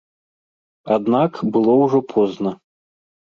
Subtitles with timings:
[0.95, 2.55] Аднак было ўжо позна.